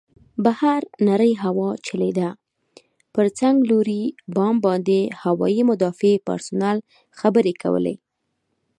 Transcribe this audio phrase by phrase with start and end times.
[0.45, 2.29] بهر نرۍ هوا چلېده،
[3.13, 4.01] پر څنګلوري
[4.35, 6.77] بام باندې هوايي مدافع پرسونل
[7.19, 7.95] خبرې کولې.